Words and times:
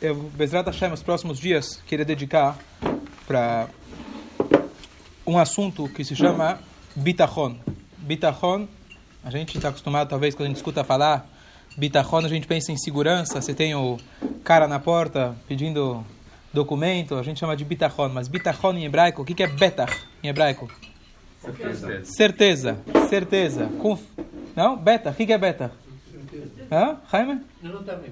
eu, 0.00 0.14
Bezrat 0.14 0.66
Hashem, 0.66 0.92
os 0.92 1.02
próximos 1.02 1.38
dias, 1.38 1.82
queria 1.86 2.04
dedicar 2.04 2.56
para 3.26 3.68
um 5.26 5.38
assunto 5.38 5.88
que 5.88 6.04
se 6.04 6.14
chama 6.14 6.58
bitachon. 6.94 7.56
Bitachon, 7.98 8.68
a 9.24 9.30
gente 9.30 9.56
está 9.56 9.68
acostumado, 9.68 10.08
talvez, 10.08 10.34
quando 10.34 10.46
a 10.46 10.48
gente 10.48 10.56
escuta 10.56 10.84
falar 10.84 11.28
bitachon, 11.76 12.18
a 12.18 12.28
gente 12.28 12.46
pensa 12.46 12.72
em 12.72 12.76
segurança. 12.76 13.40
Você 13.40 13.52
tem 13.52 13.74
o 13.74 13.98
cara 14.44 14.68
na 14.68 14.78
porta 14.78 15.36
pedindo 15.46 16.04
documento, 16.52 17.16
a 17.16 17.22
gente 17.22 17.40
chama 17.40 17.56
de 17.56 17.64
bitachon. 17.64 18.08
Mas 18.08 18.28
bitachon 18.28 18.74
em 18.74 18.84
hebraico, 18.84 19.22
o 19.22 19.24
que, 19.24 19.34
que 19.34 19.42
é 19.42 19.48
betach 19.48 19.92
em 20.22 20.28
hebraico? 20.28 20.70
Certeza. 21.40 22.04
Certeza. 22.04 22.78
Certeza. 23.08 23.66
Conf... 23.80 24.00
Não? 24.54 24.76
Betach. 24.76 25.14
O 25.14 25.16
que, 25.16 25.26
que 25.26 25.32
é 25.32 25.38
betach? 25.38 25.74
Hã? 26.70 26.96
Jaime? 27.10 27.40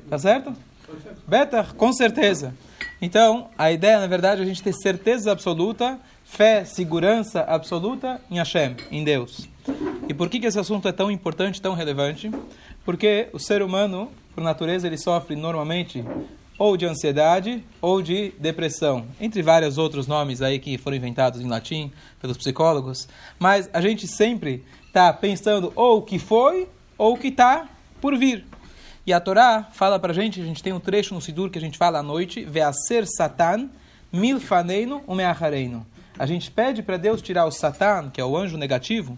Tá 0.09 0.19
certo? 0.19 0.53
Betach, 1.27 1.75
com 1.75 1.93
certeza. 1.93 2.55
Então, 3.01 3.51
a 3.59 3.71
ideia, 3.71 4.01
na 4.01 4.07
verdade, 4.07 4.41
é 4.41 4.45
a 4.45 4.47
gente 4.47 4.63
ter 4.63 4.73
certeza 4.73 5.31
absoluta, 5.31 5.99
fé, 6.25 6.65
segurança 6.65 7.43
absoluta 7.43 8.21
em 8.31 8.39
Hashem, 8.39 8.77
em 8.91 9.05
Deus. 9.05 9.49
E 10.09 10.15
por 10.15 10.29
que, 10.29 10.41
que 10.41 10.47
esse 10.47 10.59
assunto 10.59 10.89
é 10.89 10.93
tão 10.93 11.11
importante, 11.11 11.61
tão 11.61 11.75
relevante? 11.75 12.31
Porque 12.85 13.29
o 13.33 13.39
ser 13.39 13.63
humano, 13.63 14.11
por 14.35 14.43
natureza, 14.43 14.87
ele 14.87 14.97
sofre 14.97 15.35
normalmente 15.35 16.05
ou 16.59 16.77
de 16.77 16.87
ansiedade 16.87 17.63
ou 17.83 18.01
de 18.01 18.33
depressão, 18.39 19.05
entre 19.21 19.43
vários 19.43 19.77
outros 19.77 20.07
nomes 20.07 20.41
aí 20.41 20.59
que 20.59 20.79
foram 20.79 20.97
inventados 20.97 21.41
em 21.41 21.49
latim 21.49 21.93
pelos 22.21 22.37
psicólogos. 22.37 23.09
Mas 23.39 23.69
a 23.73 23.81
gente 23.81 24.07
sempre 24.07 24.65
está 24.87 25.13
pensando 25.13 25.73
ou 25.75 25.99
o 25.99 26.03
que 26.03 26.19
foi 26.19 26.69
ou 26.97 27.15
o 27.15 27.19
que 27.19 27.29
está 27.29 27.69
por 28.01 28.17
vir. 28.17 28.45
E 29.07 29.13
a 29.13 29.21
Torá 29.21 29.69
fala 29.73 30.01
para 30.01 30.11
a 30.11 30.15
gente, 30.15 30.41
a 30.41 30.45
gente 30.45 30.61
tem 30.61 30.73
um 30.73 30.81
trecho 30.81 31.15
no 31.15 31.21
Sidur 31.21 31.49
que 31.49 31.59
a 31.59 31.61
gente 31.61 31.79
fala 31.79 32.01
à 32.01 32.03
noite, 32.03 32.45
Veaser 32.45 33.07
Satan, 33.07 33.69
milfaneino 34.13 35.01
umeachareino. 35.07 35.87
A 36.19 36.27
gente 36.27 36.51
pede 36.51 36.83
para 36.83 36.97
Deus 36.97 37.23
tirar 37.23 37.47
o 37.47 37.53
Satan, 37.53 38.11
que 38.11 38.21
é 38.21 38.25
o 38.25 38.37
anjo 38.37 38.59
negativo, 38.59 39.17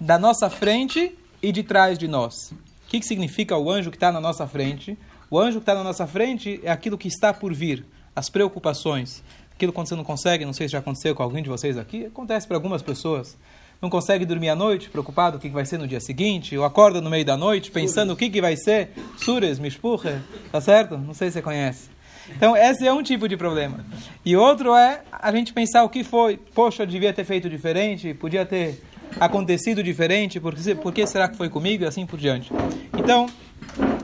da 0.00 0.18
nossa 0.18 0.50
frente 0.50 1.16
e 1.40 1.52
de 1.52 1.62
trás 1.62 1.96
de 1.96 2.08
nós. 2.08 2.50
O 2.50 2.88
que, 2.88 2.98
que 2.98 3.06
significa 3.06 3.56
o 3.56 3.70
anjo 3.70 3.92
que 3.92 3.96
está 3.96 4.10
na 4.10 4.20
nossa 4.20 4.48
frente? 4.48 4.98
O 5.30 5.38
anjo 5.38 5.58
que 5.58 5.62
está 5.62 5.76
na 5.76 5.84
nossa 5.84 6.08
frente 6.08 6.60
é 6.64 6.70
aquilo 6.72 6.98
que 6.98 7.06
está 7.06 7.32
por 7.32 7.54
vir, 7.54 7.86
as 8.16 8.28
preocupações. 8.28 9.22
Aquilo 9.54 9.72
quando 9.72 9.86
você 9.86 9.94
não 9.94 10.02
consegue, 10.02 10.44
não 10.44 10.52
sei 10.52 10.66
se 10.66 10.72
já 10.72 10.80
aconteceu 10.80 11.14
com 11.14 11.22
alguém 11.22 11.40
de 11.40 11.48
vocês 11.48 11.78
aqui, 11.78 12.06
acontece 12.06 12.48
para 12.48 12.56
algumas 12.56 12.82
pessoas 12.82 13.38
não 13.80 13.88
consegue 13.88 14.26
dormir 14.26 14.50
à 14.50 14.56
noite, 14.56 14.90
preocupado 14.90 15.36
o 15.36 15.40
que 15.40 15.48
vai 15.48 15.64
ser 15.64 15.78
no 15.78 15.88
dia 15.88 16.00
seguinte, 16.00 16.56
ou 16.56 16.64
acorda 16.64 17.00
no 17.00 17.08
meio 17.08 17.24
da 17.24 17.36
noite 17.36 17.70
pensando 17.70 18.12
o 18.12 18.16
que 18.16 18.40
vai 18.40 18.56
ser, 18.56 18.90
sures, 19.16 19.58
mishpucha, 19.58 20.22
tá 20.52 20.60
certo? 20.60 20.98
Não 20.98 21.14
sei 21.14 21.28
se 21.28 21.34
você 21.34 21.42
conhece. 21.42 21.88
Então, 22.36 22.56
esse 22.56 22.86
é 22.86 22.92
um 22.92 23.02
tipo 23.02 23.28
de 23.28 23.36
problema. 23.36 23.84
E 24.24 24.36
outro 24.36 24.74
é 24.74 25.02
a 25.10 25.32
gente 25.32 25.52
pensar 25.52 25.82
o 25.82 25.88
que 25.88 26.04
foi, 26.04 26.36
poxa, 26.36 26.86
devia 26.86 27.12
ter 27.12 27.24
feito 27.24 27.48
diferente, 27.48 28.14
podia 28.14 28.44
ter 28.46 28.82
acontecido 29.18 29.82
diferente, 29.82 30.38
por 30.38 30.54
que, 30.54 30.74
por 30.74 30.92
que 30.92 31.06
será 31.06 31.28
que 31.28 31.36
foi 31.36 31.48
comigo 31.48 31.82
e 31.82 31.86
assim 31.86 32.06
por 32.06 32.18
diante. 32.18 32.52
Então, 32.96 33.26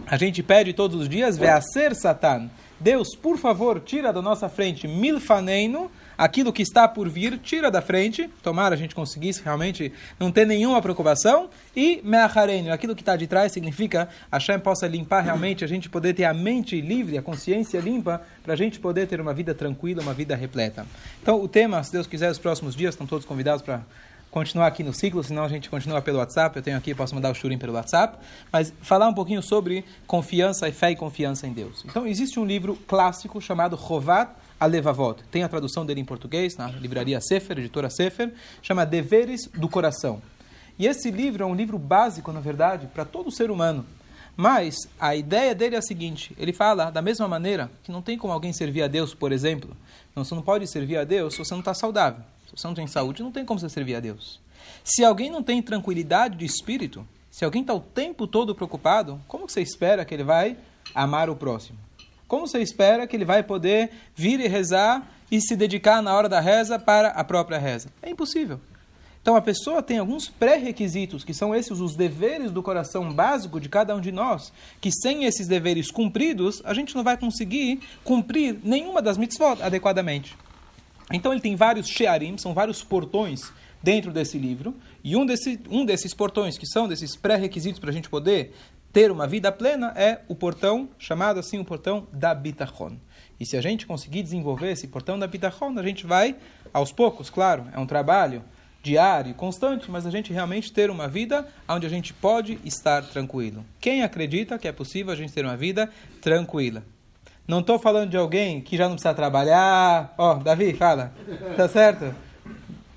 a 0.06 0.16
gente 0.16 0.42
pede 0.42 0.72
todos 0.72 1.00
os 1.00 1.08
dias, 1.08 1.38
ser 1.72 1.94
Satan, 1.94 2.50
Deus, 2.78 3.14
por 3.14 3.38
favor, 3.38 3.80
tira 3.80 4.12
da 4.12 4.20
nossa 4.20 4.48
frente 4.48 4.86
milfaneino, 4.86 5.90
aquilo 6.16 6.52
que 6.52 6.62
está 6.62 6.86
por 6.88 7.08
vir, 7.08 7.38
tira 7.38 7.70
da 7.70 7.82
frente, 7.82 8.28
tomara 8.42 8.74
a 8.74 8.78
gente 8.78 8.94
conseguisse 8.94 9.42
realmente 9.42 9.92
não 10.18 10.30
ter 10.30 10.46
nenhuma 10.46 10.80
preocupação, 10.80 11.48
e 11.74 12.00
me'achareinu, 12.02 12.72
aquilo 12.72 12.94
que 12.94 13.02
está 13.02 13.16
de 13.16 13.26
trás 13.26 13.52
significa 13.52 14.08
Hashem 14.30 14.58
possa 14.58 14.86
limpar 14.86 15.22
realmente, 15.22 15.64
a 15.64 15.68
gente 15.68 15.88
poder 15.88 16.14
ter 16.14 16.24
a 16.24 16.34
mente 16.34 16.80
livre, 16.80 17.18
a 17.18 17.22
consciência 17.22 17.78
limpa, 17.80 18.22
para 18.42 18.54
a 18.54 18.56
gente 18.56 18.78
poder 18.78 19.06
ter 19.06 19.20
uma 19.20 19.34
vida 19.34 19.54
tranquila, 19.54 20.02
uma 20.02 20.14
vida 20.14 20.34
repleta. 20.36 20.86
Então, 21.22 21.40
o 21.40 21.48
tema, 21.48 21.82
se 21.82 21.92
Deus 21.92 22.06
quiser, 22.06 22.30
os 22.30 22.38
próximos 22.38 22.74
dias, 22.74 22.94
estão 22.94 23.06
todos 23.06 23.26
convidados 23.26 23.62
para 23.62 23.82
continuar 24.36 24.66
aqui 24.66 24.82
no 24.82 24.92
ciclo, 24.92 25.24
senão 25.24 25.44
a 25.44 25.48
gente 25.48 25.70
continua 25.70 26.02
pelo 26.02 26.18
WhatsApp. 26.18 26.54
Eu 26.54 26.62
tenho 26.62 26.76
aqui, 26.76 26.94
posso 26.94 27.14
mandar 27.14 27.30
o 27.30 27.34
shurim 27.34 27.56
pelo 27.56 27.72
WhatsApp. 27.72 28.18
Mas 28.52 28.70
falar 28.82 29.08
um 29.08 29.14
pouquinho 29.14 29.42
sobre 29.42 29.82
confiança 30.06 30.68
e 30.68 30.72
fé 30.72 30.90
e 30.90 30.94
confiança 30.94 31.46
em 31.46 31.54
Deus. 31.54 31.82
Então, 31.86 32.06
existe 32.06 32.38
um 32.38 32.44
livro 32.44 32.76
clássico 32.86 33.40
chamado 33.40 33.78
Chovat 33.78 34.28
Alevavot. 34.60 35.22
Tem 35.30 35.42
a 35.42 35.48
tradução 35.48 35.86
dele 35.86 36.02
em 36.02 36.04
português, 36.04 36.54
na 36.54 36.66
livraria 36.68 37.18
Sefer, 37.18 37.58
editora 37.58 37.88
Sefer, 37.88 38.34
chama 38.60 38.84
Deveres 38.84 39.48
do 39.54 39.70
Coração. 39.70 40.20
E 40.78 40.86
esse 40.86 41.10
livro 41.10 41.42
é 41.42 41.46
um 41.46 41.54
livro 41.54 41.78
básico, 41.78 42.30
na 42.30 42.40
verdade, 42.40 42.88
para 42.88 43.06
todo 43.06 43.32
ser 43.32 43.50
humano. 43.50 43.86
Mas 44.36 44.76
a 45.00 45.16
ideia 45.16 45.54
dele 45.54 45.76
é 45.76 45.78
a 45.78 45.82
seguinte: 45.82 46.34
ele 46.38 46.52
fala 46.52 46.90
da 46.90 47.00
mesma 47.00 47.26
maneira 47.26 47.70
que 47.82 47.90
não 47.90 48.02
tem 48.02 48.18
como 48.18 48.32
alguém 48.32 48.52
servir 48.52 48.82
a 48.82 48.88
Deus, 48.88 49.14
por 49.14 49.32
exemplo. 49.32 49.74
Então, 50.10 50.24
você 50.24 50.34
não 50.34 50.42
pode 50.42 50.66
servir 50.66 50.98
a 50.98 51.04
Deus 51.04 51.34
se 51.34 51.38
você 51.38 51.54
não 51.54 51.60
está 51.60 51.72
saudável. 51.72 52.22
Se 52.46 52.56
você 52.56 52.66
não 52.66 52.74
tem 52.74 52.86
saúde, 52.86 53.22
não 53.22 53.32
tem 53.32 53.44
como 53.44 53.58
você 53.58 53.68
servir 53.68 53.96
a 53.96 54.00
Deus. 54.00 54.40
Se 54.84 55.04
alguém 55.04 55.30
não 55.30 55.42
tem 55.42 55.62
tranquilidade 55.62 56.36
de 56.36 56.44
espírito, 56.44 57.06
se 57.30 57.44
alguém 57.44 57.62
está 57.62 57.74
o 57.74 57.80
tempo 57.80 58.26
todo 58.26 58.54
preocupado, 58.54 59.20
como 59.26 59.48
você 59.48 59.60
espera 59.60 60.04
que 60.04 60.14
ele 60.14 60.24
vai 60.24 60.56
amar 60.94 61.28
o 61.28 61.36
próximo? 61.36 61.78
Como 62.28 62.46
você 62.46 62.60
espera 62.60 63.06
que 63.06 63.16
ele 63.16 63.24
vai 63.24 63.42
poder 63.42 63.90
vir 64.14 64.40
e 64.40 64.48
rezar 64.48 65.06
e 65.30 65.40
se 65.40 65.54
dedicar 65.54 66.02
na 66.02 66.14
hora 66.14 66.28
da 66.28 66.40
reza 66.40 66.78
para 66.78 67.08
a 67.08 67.22
própria 67.22 67.58
reza? 67.58 67.88
É 68.02 68.10
impossível. 68.10 68.60
Então 69.26 69.34
a 69.34 69.42
pessoa 69.42 69.82
tem 69.82 69.98
alguns 69.98 70.28
pré-requisitos, 70.28 71.24
que 71.24 71.34
são 71.34 71.52
esses 71.52 71.80
os 71.80 71.96
deveres 71.96 72.52
do 72.52 72.62
coração 72.62 73.12
básico 73.12 73.58
de 73.58 73.68
cada 73.68 73.92
um 73.96 74.00
de 74.00 74.12
nós, 74.12 74.52
que 74.80 74.88
sem 74.92 75.24
esses 75.24 75.48
deveres 75.48 75.90
cumpridos, 75.90 76.62
a 76.64 76.72
gente 76.72 76.94
não 76.94 77.02
vai 77.02 77.16
conseguir 77.16 77.80
cumprir 78.04 78.56
nenhuma 78.62 79.02
das 79.02 79.18
mitzvot 79.18 79.60
adequadamente. 79.60 80.36
Então 81.12 81.32
ele 81.32 81.40
tem 81.40 81.56
vários 81.56 81.88
shearim, 81.88 82.38
são 82.38 82.54
vários 82.54 82.84
portões 82.84 83.52
dentro 83.82 84.12
desse 84.12 84.38
livro, 84.38 84.76
e 85.02 85.16
um, 85.16 85.26
desse, 85.26 85.58
um 85.68 85.84
desses 85.84 86.14
portões, 86.14 86.56
que 86.56 86.64
são 86.64 86.86
desses 86.86 87.16
pré-requisitos 87.16 87.80
para 87.80 87.90
a 87.90 87.92
gente 87.92 88.08
poder 88.08 88.54
ter 88.92 89.10
uma 89.10 89.26
vida 89.26 89.50
plena 89.50 89.92
é 89.96 90.20
o 90.28 90.36
portão, 90.36 90.88
chamado 91.00 91.40
assim 91.40 91.58
o 91.58 91.64
portão 91.64 92.06
da 92.12 92.32
Bitachon. 92.32 92.96
E 93.40 93.44
se 93.44 93.56
a 93.56 93.60
gente 93.60 93.88
conseguir 93.88 94.22
desenvolver 94.22 94.70
esse 94.70 94.86
portão 94.86 95.18
da 95.18 95.26
Bitachon, 95.26 95.76
a 95.76 95.82
gente 95.82 96.06
vai, 96.06 96.36
aos 96.72 96.92
poucos, 96.92 97.28
claro, 97.28 97.66
é 97.74 97.78
um 97.80 97.86
trabalho 97.86 98.44
diário, 98.82 99.34
constante, 99.34 99.90
mas 99.90 100.06
a 100.06 100.10
gente 100.10 100.32
realmente 100.32 100.72
ter 100.72 100.90
uma 100.90 101.08
vida 101.08 101.46
onde 101.68 101.86
a 101.86 101.90
gente 101.90 102.12
pode 102.12 102.58
estar 102.64 103.02
tranquilo. 103.02 103.64
Quem 103.80 104.02
acredita 104.02 104.58
que 104.58 104.68
é 104.68 104.72
possível 104.72 105.12
a 105.12 105.16
gente 105.16 105.32
ter 105.32 105.44
uma 105.44 105.56
vida 105.56 105.90
tranquila? 106.20 106.82
Não 107.46 107.60
estou 107.60 107.78
falando 107.78 108.10
de 108.10 108.16
alguém 108.16 108.60
que 108.60 108.76
já 108.76 108.84
não 108.88 108.94
precisa 108.94 109.14
trabalhar. 109.14 110.14
Ó, 110.18 110.32
oh, 110.32 110.34
Davi, 110.42 110.72
fala. 110.74 111.12
Tá 111.56 111.68
certo? 111.68 112.12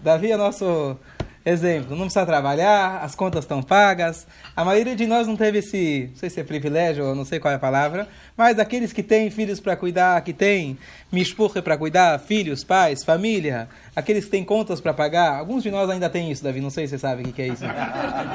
Davi 0.02 0.32
é 0.32 0.38
nosso 0.38 0.98
Exemplo, 1.46 1.96
não 1.96 2.06
precisa 2.06 2.26
trabalhar, 2.26 3.00
as 3.02 3.16
contas 3.16 3.46
estão 3.46 3.64
pagas. 3.64 4.28
A 4.56 4.66
maioria 4.66 4.96
de 4.96 5.08
nós 5.08 5.26
não 5.26 5.38
teve 5.38 5.60
esse, 5.60 6.10
não 6.12 6.18
sei 6.18 6.30
se 6.30 6.40
é 6.40 6.44
privilégio 6.44 7.06
ou 7.06 7.16
não 7.16 7.24
sei 7.24 7.40
qual 7.40 7.52
é 7.52 7.56
a 7.56 7.60
palavra, 7.60 8.08
mas 8.36 8.60
aqueles 8.60 8.92
que 8.92 9.02
têm 9.02 9.30
filhos 9.30 9.60
para 9.60 9.76
cuidar, 9.78 10.22
que 10.22 10.34
têm 10.34 10.78
mishpurre 11.12 11.62
para 11.62 11.78
cuidar, 11.78 12.20
filhos, 12.20 12.64
pais, 12.64 13.06
família, 13.06 13.70
aqueles 13.96 14.26
que 14.26 14.32
têm 14.32 14.44
contas 14.44 14.82
para 14.82 14.94
pagar. 14.94 15.40
Alguns 15.40 15.64
de 15.64 15.72
nós 15.72 15.90
ainda 15.90 16.10
têm 16.10 16.30
isso, 16.30 16.44
Davi, 16.44 16.60
não 16.60 16.70
sei 16.70 16.88
se 16.88 16.92
você 16.92 17.00
sabe 17.00 17.24
o 17.24 17.34
que 17.34 17.42
é 17.42 17.48
isso. 17.48 17.64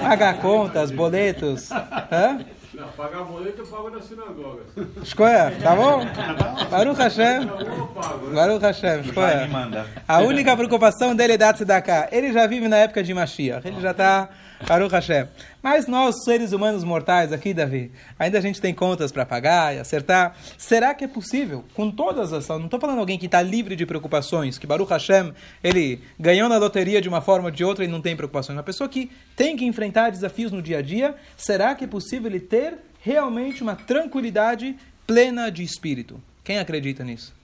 Pagar 0.00 0.38
contas, 0.40 0.90
boletos. 0.90 1.70
Hã? 1.70 2.38
Não, 2.74 2.88
pagar 2.88 3.22
boleto 3.22 3.62
eu 3.62 3.66
pago 3.66 3.90
na 3.90 4.02
sinagoga. 4.02 4.62
Escolha, 5.02 5.52
tá 5.62 5.74
bom? 5.76 6.04
Baruch 6.70 6.98
Hashem. 6.98 7.46
Baruch 8.34 8.62
Hashem, 8.62 9.00
escolha. 9.00 9.48
A 10.08 10.20
única 10.20 10.56
preocupação 10.56 11.14
dele 11.14 11.34
é 11.34 11.38
dar 11.38 11.82
cá. 11.82 12.08
Ele 12.10 12.32
já 12.32 12.46
vive 12.46 12.66
na 12.66 12.78
época 12.78 13.02
de 13.02 13.14
Mashiach. 13.14 13.66
Ele 13.66 13.80
já 13.80 13.92
está 13.92 14.28
Baruch 14.66 14.92
Hashem. 14.92 15.28
Mas 15.62 15.86
nós, 15.86 16.24
seres 16.24 16.52
humanos 16.52 16.84
mortais 16.84 17.32
aqui, 17.32 17.54
Davi, 17.54 17.90
ainda 18.18 18.38
a 18.38 18.40
gente 18.40 18.60
tem 18.60 18.74
contas 18.74 19.10
para 19.10 19.24
pagar 19.24 19.74
e 19.74 19.78
acertar. 19.78 20.36
Será 20.58 20.94
que 20.94 21.04
é 21.04 21.08
possível, 21.08 21.64
com 21.74 21.90
todas 21.90 22.32
as... 22.32 22.48
Não 22.48 22.66
estou 22.66 22.78
falando 22.78 22.98
alguém 22.98 23.18
que 23.18 23.26
está 23.26 23.40
livre 23.40 23.74
de 23.74 23.86
preocupações, 23.86 24.58
que 24.58 24.66
Baruch 24.66 24.90
Hashem, 24.90 25.32
ele 25.62 26.02
ganhou 26.18 26.48
na 26.48 26.58
loteria 26.58 27.00
de 27.00 27.08
uma 27.08 27.20
forma 27.20 27.46
ou 27.46 27.50
de 27.50 27.64
outra 27.64 27.84
e 27.84 27.88
não 27.88 28.00
tem 28.00 28.14
preocupações. 28.14 28.56
Uma 28.56 28.62
pessoa 28.62 28.88
que 28.88 29.10
tem 29.34 29.56
que 29.56 29.64
enfrentar 29.64 30.10
desafios 30.10 30.52
no 30.52 30.60
dia 30.60 30.78
a 30.78 30.82
dia, 30.82 31.14
será 31.36 31.74
que 31.74 31.84
é 31.84 31.86
possível 31.86 32.30
ele 32.30 32.40
ter 32.40 32.63
realmente 33.00 33.62
uma 33.62 33.76
tranquilidade 33.76 34.76
plena 35.06 35.50
de 35.50 35.62
espírito? 35.62 36.20
Quem 36.42 36.58
acredita 36.58 37.04
nisso? 37.04 37.34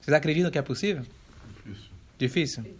Vocês 0.00 0.14
acreditam 0.14 0.50
que 0.50 0.58
é 0.58 0.62
possível? 0.62 1.04
Difícil. 2.18 2.64
Difícil? 2.64 2.74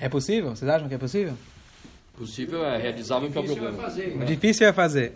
É 0.00 0.08
possível? 0.08 0.50
Vocês 0.50 0.68
acham 0.68 0.88
que 0.88 0.94
é 0.94 0.98
possível? 0.98 1.36
Possível 2.16 2.64
é 2.64 2.76
realizável 2.78 3.30
que 3.30 3.36
é 3.36 3.40
o 3.40 3.44
problema. 3.44 3.78
É 3.78 3.82
fazer, 3.82 4.16
né? 4.16 4.24
Difícil 4.24 4.66
é 4.66 4.72
fazer. 4.72 5.12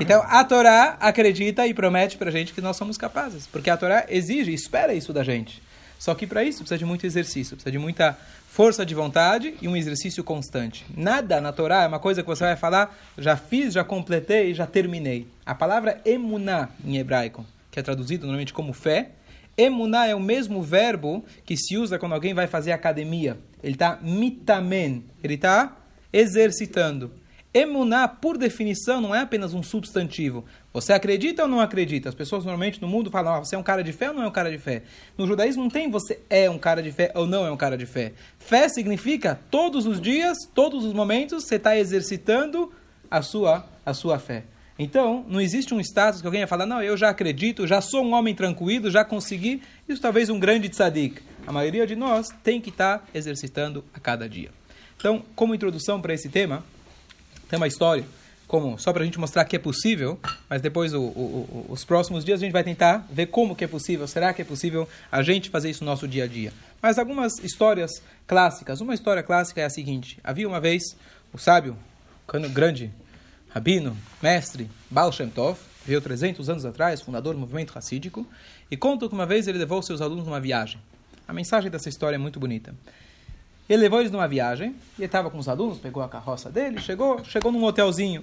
Então, 0.00 0.22
a 0.26 0.44
Torá 0.44 0.96
acredita 1.00 1.66
e 1.66 1.74
promete 1.74 2.16
para 2.16 2.28
a 2.28 2.32
gente 2.32 2.52
que 2.52 2.60
nós 2.60 2.76
somos 2.76 2.98
capazes. 2.98 3.46
Porque 3.46 3.70
a 3.70 3.76
Torá 3.76 4.06
exige, 4.08 4.52
espera 4.52 4.94
isso 4.94 5.12
da 5.12 5.22
gente. 5.22 5.62
Só 6.02 6.16
que 6.16 6.26
para 6.26 6.42
isso 6.42 6.58
precisa 6.58 6.78
de 6.78 6.84
muito 6.84 7.06
exercício, 7.06 7.54
precisa 7.54 7.70
de 7.70 7.78
muita 7.78 8.18
força 8.48 8.84
de 8.84 8.92
vontade 8.92 9.54
e 9.62 9.68
um 9.68 9.76
exercício 9.76 10.24
constante. 10.24 10.84
Nada 10.96 11.40
na 11.40 11.52
Torá 11.52 11.84
é 11.84 11.86
uma 11.86 12.00
coisa 12.00 12.22
que 12.22 12.28
você 12.28 12.42
vai 12.42 12.56
falar, 12.56 12.98
já 13.16 13.36
fiz, 13.36 13.72
já 13.72 13.84
completei, 13.84 14.52
já 14.52 14.66
terminei. 14.66 15.28
A 15.46 15.54
palavra 15.54 16.00
emuná 16.04 16.70
em 16.84 16.96
hebraico, 16.96 17.46
que 17.70 17.78
é 17.78 17.82
traduzido 17.84 18.26
normalmente 18.26 18.52
como 18.52 18.72
fé, 18.72 19.10
emuná 19.56 20.08
é 20.08 20.12
o 20.12 20.18
mesmo 20.18 20.60
verbo 20.60 21.24
que 21.46 21.56
se 21.56 21.76
usa 21.76 22.00
quando 22.00 22.14
alguém 22.14 22.34
vai 22.34 22.48
fazer 22.48 22.72
academia. 22.72 23.38
Ele 23.62 23.74
está 23.74 23.96
mitamen, 24.02 25.04
ele 25.22 25.34
está 25.34 25.76
exercitando. 26.12 27.12
Emuná, 27.54 28.08
por 28.08 28.38
definição, 28.38 29.00
não 29.00 29.14
é 29.14 29.20
apenas 29.20 29.52
um 29.52 29.62
substantivo. 29.62 30.44
Você 30.72 30.92
acredita 30.92 31.42
ou 31.42 31.48
não 31.48 31.60
acredita? 31.60 32.08
As 32.08 32.14
pessoas 32.14 32.44
normalmente 32.44 32.80
no 32.80 32.88
mundo 32.88 33.10
falam, 33.10 33.34
ah, 33.34 33.38
você 33.40 33.54
é 33.54 33.58
um 33.58 33.62
cara 33.62 33.84
de 33.84 33.92
fé 33.92 34.08
ou 34.08 34.14
não 34.14 34.22
é 34.22 34.26
um 34.26 34.32
cara 34.32 34.50
de 34.50 34.56
fé? 34.56 34.82
No 35.18 35.26
judaísmo 35.26 35.62
não 35.62 35.70
tem 35.70 35.90
você 35.90 36.18
é 36.30 36.48
um 36.48 36.58
cara 36.58 36.82
de 36.82 36.90
fé 36.90 37.12
ou 37.14 37.26
não 37.26 37.46
é 37.46 37.50
um 37.50 37.56
cara 37.56 37.76
de 37.76 37.84
fé. 37.84 38.14
Fé 38.38 38.70
significa 38.70 39.38
todos 39.50 39.86
os 39.86 40.00
dias, 40.00 40.38
todos 40.54 40.82
os 40.82 40.94
momentos, 40.94 41.44
você 41.44 41.56
está 41.56 41.76
exercitando 41.76 42.72
a 43.10 43.20
sua, 43.20 43.66
a 43.84 43.92
sua 43.92 44.18
fé. 44.18 44.44
Então, 44.78 45.22
não 45.28 45.38
existe 45.38 45.74
um 45.74 45.80
status 45.80 46.22
que 46.22 46.26
alguém 46.26 46.40
vai 46.40 46.48
falar, 46.48 46.64
não, 46.64 46.82
eu 46.82 46.96
já 46.96 47.10
acredito, 47.10 47.66
já 47.66 47.82
sou 47.82 48.02
um 48.02 48.14
homem 48.14 48.34
tranquilo, 48.34 48.90
já 48.90 49.04
consegui. 49.04 49.62
Isso 49.86 50.00
talvez 50.00 50.30
um 50.30 50.40
grande 50.40 50.70
tzadik. 50.70 51.20
A 51.46 51.52
maioria 51.52 51.86
de 51.86 51.94
nós 51.94 52.28
tem 52.42 52.62
que 52.62 52.70
estar 52.70 53.00
tá 53.00 53.04
exercitando 53.14 53.84
a 53.92 54.00
cada 54.00 54.26
dia. 54.26 54.50
Então, 54.96 55.22
como 55.34 55.54
introdução 55.54 56.00
para 56.00 56.14
esse 56.14 56.30
tema, 56.30 56.64
tem 57.52 57.58
uma 57.58 57.66
história, 57.66 58.02
como 58.48 58.78
só 58.78 58.94
para 58.94 59.02
a 59.02 59.04
gente 59.04 59.20
mostrar 59.20 59.44
que 59.44 59.54
é 59.54 59.58
possível, 59.58 60.18
mas 60.48 60.62
depois 60.62 60.94
o, 60.94 61.02
o, 61.02 61.66
os 61.68 61.84
próximos 61.84 62.24
dias 62.24 62.40
a 62.40 62.44
gente 62.44 62.52
vai 62.52 62.64
tentar 62.64 63.06
ver 63.10 63.26
como 63.26 63.54
que 63.54 63.62
é 63.62 63.66
possível, 63.68 64.08
será 64.08 64.32
que 64.32 64.40
é 64.40 64.44
possível 64.44 64.88
a 65.10 65.22
gente 65.22 65.50
fazer 65.50 65.68
isso 65.68 65.84
no 65.84 65.90
nosso 65.90 66.08
dia 66.08 66.24
a 66.24 66.26
dia. 66.26 66.50
Mas 66.80 66.98
algumas 66.98 67.38
histórias 67.40 67.90
clássicas. 68.26 68.80
Uma 68.80 68.94
história 68.94 69.22
clássica 69.22 69.60
é 69.60 69.64
a 69.66 69.68
seguinte: 69.68 70.18
havia 70.24 70.48
uma 70.48 70.62
vez 70.62 70.96
o 71.30 71.36
sábio, 71.36 71.76
o 72.26 72.48
grande 72.48 72.90
rabino, 73.50 73.94
mestre 74.22 74.70
Baal 74.90 75.12
Shem 75.12 75.28
Tov, 75.28 75.58
veio 75.84 76.00
300 76.00 76.48
anos 76.48 76.64
atrás, 76.64 77.02
fundador 77.02 77.34
do 77.34 77.40
movimento 77.40 77.72
racídico, 77.72 78.26
e 78.70 78.78
conta 78.78 79.06
que 79.08 79.14
uma 79.14 79.26
vez 79.26 79.46
ele 79.46 79.58
levou 79.58 79.82
seus 79.82 80.00
alunos 80.00 80.24
numa 80.24 80.40
viagem. 80.40 80.80
A 81.28 81.34
mensagem 81.34 81.70
dessa 81.70 81.90
história 81.90 82.16
é 82.16 82.18
muito 82.18 82.40
bonita. 82.40 82.74
Ele 83.72 83.80
levou 83.80 84.00
eles 84.00 84.12
numa 84.12 84.28
viagem, 84.28 84.76
ele 84.98 85.06
estava 85.06 85.30
com 85.30 85.38
os 85.38 85.48
alunos, 85.48 85.78
pegou 85.78 86.02
a 86.02 86.08
carroça 86.08 86.50
dele, 86.50 86.78
chegou, 86.78 87.24
chegou 87.24 87.50
num 87.50 87.64
hotelzinho. 87.64 88.22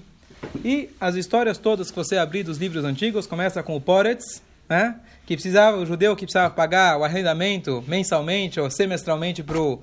E 0.63 0.91
as 1.01 1.15
histórias 1.15 1.57
todas 1.57 1.89
que 1.89 1.97
você 1.97 2.17
abrir 2.17 2.43
dos 2.43 2.59
livros 2.59 2.85
antigos 2.85 3.25
começa 3.25 3.63
com 3.63 3.75
o 3.75 3.81
Poretz, 3.81 4.43
né? 4.69 4.97
que 5.25 5.33
precisava, 5.33 5.77
o 5.77 5.87
judeu 5.87 6.15
que 6.15 6.25
precisava 6.25 6.53
pagar 6.53 6.99
o 6.99 7.03
arrendamento 7.03 7.83
mensalmente 7.87 8.59
ou 8.59 8.69
semestralmente 8.69 9.41
para 9.41 9.59
o 9.59 9.81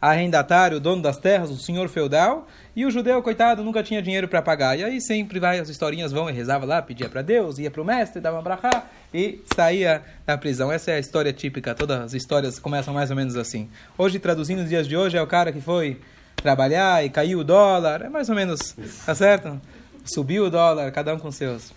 arrendatário, 0.00 0.78
dono 0.78 1.02
das 1.02 1.18
terras, 1.18 1.50
o 1.50 1.56
senhor 1.56 1.88
feudal, 1.88 2.46
e 2.74 2.86
o 2.86 2.90
judeu, 2.90 3.20
coitado, 3.22 3.64
nunca 3.64 3.82
tinha 3.82 4.00
dinheiro 4.00 4.28
para 4.28 4.40
pagar. 4.40 4.78
E 4.78 4.84
aí 4.84 5.00
sempre 5.00 5.40
vai, 5.40 5.58
as 5.58 5.68
historinhas 5.68 6.12
vão 6.12 6.30
e 6.30 6.32
rezava 6.32 6.64
lá, 6.64 6.80
pedia 6.80 7.08
para 7.08 7.22
Deus, 7.22 7.58
ia 7.58 7.70
para 7.70 7.82
o 7.82 7.84
mestre, 7.84 8.20
dava 8.20 8.38
um 8.38 8.42
brachá 8.42 8.84
e 9.12 9.40
saía 9.54 10.02
da 10.24 10.38
prisão. 10.38 10.70
Essa 10.70 10.92
é 10.92 10.94
a 10.94 10.98
história 11.00 11.32
típica, 11.32 11.74
todas 11.74 12.00
as 12.00 12.14
histórias 12.14 12.58
começam 12.58 12.94
mais 12.94 13.10
ou 13.10 13.16
menos 13.16 13.36
assim. 13.36 13.68
Hoje, 13.96 14.20
traduzindo 14.20 14.62
os 14.62 14.68
dias 14.68 14.86
de 14.86 14.96
hoje, 14.96 15.16
é 15.16 15.22
o 15.22 15.26
cara 15.26 15.52
que 15.52 15.60
foi 15.60 16.00
trabalhar 16.36 17.04
e 17.04 17.10
caiu 17.10 17.40
o 17.40 17.44
dólar, 17.44 18.02
é 18.02 18.08
mais 18.08 18.28
ou 18.28 18.34
menos, 18.36 18.76
tá 19.04 19.14
certo? 19.14 19.60
Subiu 20.04 20.44
o 20.44 20.50
dólar, 20.50 20.92
cada 20.92 21.12
um 21.12 21.18
com 21.18 21.32
seus. 21.32 21.72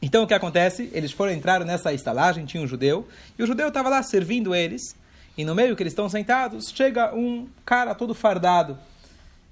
Então 0.00 0.22
o 0.22 0.26
que 0.28 0.34
acontece? 0.34 0.88
Eles 0.92 1.10
foram 1.10 1.32
entrar 1.32 1.64
nessa 1.64 1.92
estalagem, 1.92 2.46
tinha 2.46 2.62
um 2.62 2.66
judeu, 2.68 3.08
e 3.36 3.42
o 3.42 3.46
judeu 3.46 3.66
estava 3.66 3.88
lá 3.88 4.00
servindo 4.04 4.54
eles, 4.54 4.94
e 5.38 5.44
no 5.44 5.54
meio 5.54 5.76
que 5.76 5.82
eles 5.84 5.92
estão 5.92 6.08
sentados, 6.08 6.70
chega 6.74 7.14
um 7.14 7.46
cara 7.64 7.94
todo 7.94 8.12
fardado. 8.12 8.76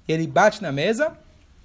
Ele 0.05 0.27
bate 0.27 0.61
na 0.61 0.69
mesa 0.69 1.17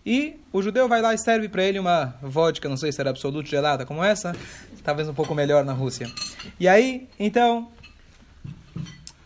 e 0.07 0.37
o 0.53 0.63
judeu 0.63 0.89
vai 0.89 1.03
lá 1.03 1.13
e 1.13 1.19
serve 1.19 1.49
para 1.49 1.65
ele 1.65 1.81
uma 1.81 2.15
vodka, 2.23 2.69
não 2.69 2.77
sei 2.77 2.93
se 2.93 3.01
era 3.01 3.11
absoluta 3.11 3.49
gelada 3.49 3.85
como 3.85 4.03
essa, 4.03 4.33
talvez 4.85 5.09
um 5.09 5.15
pouco 5.15 5.35
melhor 5.35 5.65
na 5.65 5.73
Rússia. 5.73 6.09
E 6.59 6.69
aí, 6.69 7.09
então, 7.19 7.69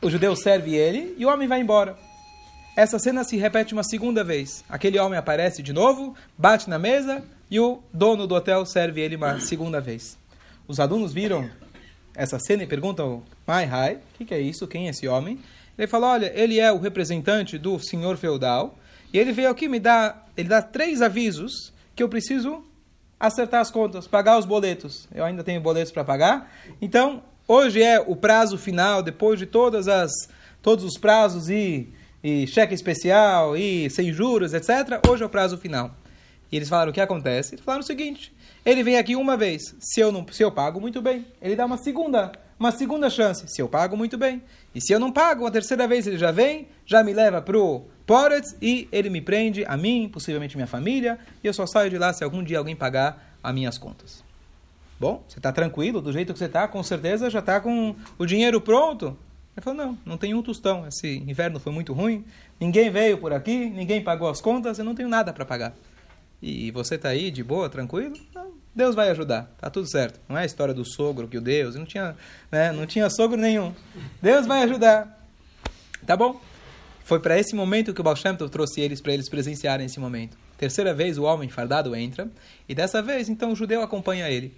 o 0.00 0.08
judeu 0.08 0.34
serve 0.34 0.75
ele 0.75 1.14
e 1.19 1.26
o 1.26 1.28
homem 1.28 1.46
vai 1.46 1.60
embora. 1.60 1.94
Essa 2.75 2.99
cena 2.99 3.22
se 3.22 3.37
repete 3.37 3.75
uma 3.75 3.84
segunda 3.84 4.25
vez. 4.25 4.64
Aquele 4.66 4.99
homem 4.99 5.19
aparece 5.19 5.62
de 5.62 5.75
novo, 5.75 6.14
bate 6.38 6.70
na 6.70 6.78
mesa 6.78 7.22
e 7.50 7.60
o 7.60 7.82
dono 7.92 8.26
do 8.26 8.34
hotel 8.34 8.64
serve 8.64 9.02
ele 9.02 9.16
uma 9.16 9.40
segunda 9.40 9.78
vez. 9.78 10.16
Os 10.66 10.81
alunos 10.81 11.12
viram 11.12 11.50
essa 12.16 12.38
cena 12.38 12.62
e 12.62 12.66
perguntam, 12.66 13.22
Mai 13.46 13.66
Hai, 13.66 13.94
o 13.94 14.00
que, 14.18 14.24
que 14.24 14.34
é 14.34 14.40
isso? 14.40 14.66
Quem 14.66 14.86
é 14.86 14.90
esse 14.90 15.06
homem? 15.06 15.38
Ele 15.78 15.86
fala, 15.86 16.12
olha, 16.12 16.32
ele 16.34 16.58
é 16.58 16.72
o 16.72 16.78
representante 16.78 17.58
do 17.58 17.78
senhor 17.78 18.16
feudal 18.16 18.78
e 19.12 19.18
ele 19.18 19.32
veio 19.32 19.50
aqui 19.50 19.68
me 19.68 19.78
dar, 19.78 20.26
ele 20.36 20.48
dá 20.48 20.62
três 20.62 21.02
avisos 21.02 21.72
que 21.94 22.02
eu 22.02 22.08
preciso 22.08 22.64
acertar 23.20 23.60
as 23.60 23.70
contas, 23.70 24.06
pagar 24.06 24.38
os 24.38 24.46
boletos. 24.46 25.06
Eu 25.14 25.24
ainda 25.24 25.44
tenho 25.44 25.60
boletos 25.60 25.92
para 25.92 26.04
pagar. 26.04 26.50
Então, 26.80 27.22
hoje 27.46 27.82
é 27.82 28.00
o 28.00 28.16
prazo 28.16 28.56
final, 28.58 29.02
depois 29.02 29.38
de 29.38 29.46
todas 29.46 29.86
as, 29.86 30.10
todos 30.62 30.84
os 30.84 30.98
prazos 30.98 31.48
e, 31.50 31.88
e 32.22 32.46
cheque 32.46 32.74
especial 32.74 33.56
e 33.56 33.88
sem 33.90 34.12
juros, 34.12 34.54
etc. 34.54 35.00
Hoje 35.08 35.22
é 35.22 35.26
o 35.26 35.30
prazo 35.30 35.58
final. 35.58 35.94
E 36.50 36.56
eles 36.56 36.69
falaram 36.69 36.90
o 36.90 36.94
que 36.94 37.00
acontece? 37.00 37.54
Eles 37.54 37.64
falaram 37.64 37.82
o 37.82 37.87
seguinte: 37.87 38.32
ele 38.64 38.82
vem 38.82 38.96
aqui 38.96 39.16
uma 39.16 39.37
vez, 39.37 39.75
se 39.78 40.00
eu 40.00 40.12
não, 40.12 40.26
se 40.31 40.43
eu 40.43 40.50
pago 40.50 40.81
muito 40.81 41.00
bem, 41.02 41.26
ele 41.40 41.56
dá 41.56 41.64
uma 41.64 41.76
segunda, 41.76 42.32
uma 42.58 42.72
segunda 42.72 43.10
chance, 43.10 43.46
se 43.48 43.60
eu 43.60 43.69
pago 43.69 43.96
muito 43.96 44.16
bem. 44.16 44.43
E 44.75 44.81
se 44.81 44.93
eu 44.93 45.00
não 45.00 45.12
pago, 45.12 45.46
a 45.46 45.50
terceira 45.50 45.87
vez 45.87 46.06
ele 46.06 46.19
já 46.19 46.31
vem, 46.31 46.69
já 46.84 47.02
me 47.02 47.12
leva 47.12 47.43
pro 47.43 47.84
Poretz 48.06 48.56
e 48.60 48.88
ele 48.93 49.10
me 49.10 49.20
prende 49.20 49.64
a 49.66 49.76
mim, 49.76 50.08
possivelmente 50.12 50.56
minha 50.56 50.66
família, 50.66 51.19
e 51.43 51.46
eu 51.46 51.54
só 51.54 51.66
saio 51.66 51.90
de 51.90 51.98
lá 51.98 52.12
se 52.12 52.22
algum 52.22 52.43
dia 52.43 52.58
alguém 52.58 52.76
pagar 52.76 53.37
as 53.42 53.54
minhas 53.54 53.78
contas. 53.78 54.25
Bom, 54.99 55.22
você 55.28 55.38
está 55.38 55.52
tranquilo, 55.52 56.00
do 56.00 56.12
jeito 56.12 56.32
que 56.32 56.38
você 56.38 56.46
está, 56.46 56.66
com 56.66 56.82
certeza 56.82 57.28
já 57.28 57.40
está 57.40 57.60
com 57.60 57.94
o 58.19 58.25
dinheiro 58.25 58.60
pronto. 58.60 59.16
Ele 59.56 59.64
falou, 59.64 59.87
não, 59.87 59.99
não 60.04 60.19
tenho 60.19 60.38
um 60.38 60.42
tostão, 60.42 60.87
esse 60.87 61.19
inverno 61.26 61.58
foi 61.58 61.72
muito 61.72 61.92
ruim, 61.92 62.25
ninguém 62.60 62.90
veio 62.90 63.19
por 63.19 63.32
aqui, 63.32 63.70
ninguém 63.70 64.02
pagou 64.02 64.28
as 64.28 64.40
contas, 64.40 64.78
eu 64.78 64.84
não 64.84 64.94
tenho 64.94 65.08
nada 65.08 65.32
para 65.32 65.44
pagar 65.44 65.75
e 66.41 66.71
você 66.71 66.97
está 66.97 67.09
aí 67.09 67.31
de 67.31 67.43
boa, 67.43 67.69
tranquilo, 67.69 68.15
Deus 68.75 68.94
vai 68.94 69.09
ajudar, 69.11 69.50
tá 69.59 69.71
tudo 69.71 69.88
certo. 69.91 70.21
Não 70.29 70.37
é 70.37 70.43
a 70.43 70.44
história 70.44 70.75
do 70.75 70.85
sogro 70.85 71.27
que 71.27 71.38
o 71.38 71.41
Deus, 71.41 71.75
não 71.75 71.87
tinha, 71.87 72.15
né, 72.53 72.73
não 72.73 72.87
tinha 72.87 73.09
sogro 73.09 73.38
nenhum. 73.38 73.75
Deus 74.21 74.47
vai 74.47 74.62
ajudar. 74.65 75.27
Tá 76.06 76.17
bom? 76.17 76.41
Foi 77.03 77.19
para 77.21 77.38
esse 77.38 77.55
momento 77.55 77.94
que 77.94 78.00
o 78.00 78.05
Baal 78.05 78.17
Shem 78.17 78.37
trouxe 78.37 78.81
eles 78.81 79.00
para 79.00 79.12
eles 79.12 79.29
presenciarem 79.29 79.87
esse 79.87 79.99
momento. 79.99 80.37
Terceira 80.59 80.93
vez 80.93 81.17
o 81.19 81.23
homem 81.23 81.49
fardado 81.49 81.94
entra 81.94 82.29
e 82.69 82.75
dessa 82.75 83.00
vez 83.00 83.29
então 83.29 83.53
o 83.53 83.56
judeu 83.56 83.81
acompanha 83.81 84.29
ele. 84.29 84.53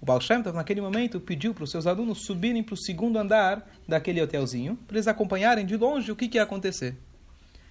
O 0.00 0.06
Baal 0.06 0.20
Shem 0.20 0.42
naquele 0.54 0.80
momento, 0.80 1.18
pediu 1.18 1.54
para 1.54 1.64
os 1.64 1.70
seus 1.70 1.86
alunos 1.86 2.24
subirem 2.24 2.62
para 2.62 2.74
o 2.74 2.76
segundo 2.76 3.18
andar 3.18 3.66
daquele 3.88 4.22
hotelzinho, 4.22 4.76
para 4.86 4.96
eles 4.96 5.08
acompanharem 5.08 5.66
de 5.66 5.76
longe 5.76 6.12
o 6.12 6.16
que, 6.16 6.28
que 6.28 6.38
ia 6.38 6.42
acontecer. 6.42 6.94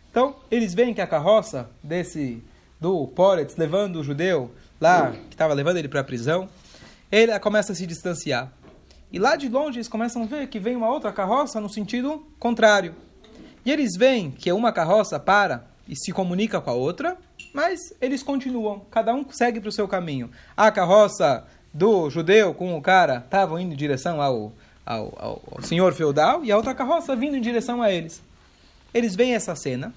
Então, 0.10 0.36
eles 0.50 0.74
veem 0.74 0.94
que 0.94 1.02
a 1.02 1.08
carroça 1.08 1.70
desse 1.84 2.42
do 2.86 3.08
Poretz 3.08 3.56
levando 3.56 3.96
o 3.96 4.04
judeu 4.04 4.51
lá, 4.80 5.12
que 5.12 5.34
estava 5.34 5.56
levando 5.56 5.77
ele 5.77 5.88
para 5.88 6.01
a 6.01 6.04
prisão, 6.04 6.48
ele 7.12 7.38
começa 7.39 7.72
a 7.72 7.75
se 7.75 7.88
distanciar. 7.88 8.54
E 9.12 9.18
lá 9.18 9.36
de 9.36 9.50
longe 9.50 9.77
eles 9.77 9.88
começam 9.88 10.22
a 10.22 10.25
ver 10.27 10.48
que 10.50 10.60
vem 10.60 10.75
uma 10.75 10.92
outra 10.92 11.12
carroça 11.12 11.60
no 11.60 11.68
sentido 11.68 12.24
contrário. 12.38 12.94
E 13.65 13.72
eles 13.72 13.98
veem 13.98 14.30
que 14.30 14.51
uma 14.51 14.72
carroça 14.72 15.20
para 15.20 15.65
e 15.88 15.96
se 15.96 16.12
comunica 16.12 16.62
com 16.62 16.70
a 16.70 16.74
outra, 16.74 17.18
mas 17.51 17.92
eles 18.00 18.22
continuam, 18.22 18.82
cada 18.92 19.15
um 19.15 19.25
segue 19.32 19.60
para 19.60 19.70
o 19.70 19.72
seu 19.72 19.88
caminho. 19.88 20.30
A 20.56 20.70
carroça 20.70 21.44
do 21.74 22.08
judeu 22.12 22.54
com 22.54 22.77
o 22.77 22.82
cara 22.84 23.24
estavam 23.25 23.60
indo 23.60 23.74
em 23.74 23.75
direção 23.75 24.22
ao, 24.22 24.54
ao, 24.86 25.13
ao, 25.18 25.42
ao 25.54 25.62
senhor 25.63 25.92
feudal 25.96 26.46
e 26.46 26.51
a 26.51 26.58
outra 26.58 26.75
carroça 26.75 27.15
vindo 27.15 27.36
em 27.36 27.42
direção 27.42 27.82
a 27.82 27.92
eles. 27.92 28.22
Eles 28.94 29.15
veem 29.15 29.34
essa 29.34 29.56
cena 29.56 29.92